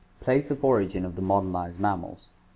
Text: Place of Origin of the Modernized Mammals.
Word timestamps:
Place 0.19 0.49
of 0.49 0.65
Origin 0.65 1.05
of 1.05 1.15
the 1.15 1.21
Modernized 1.21 1.79
Mammals. 1.79 2.29